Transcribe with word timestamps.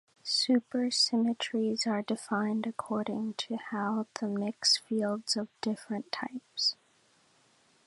Supersymmetries 0.25 1.85
are 1.85 2.01
defined 2.01 2.65
according 2.65 3.35
to 3.35 3.57
how 3.57 4.07
the 4.19 4.25
mix 4.25 4.77
fields 4.77 5.37
of 5.37 5.47
"different" 5.61 6.11
types. 6.11 6.75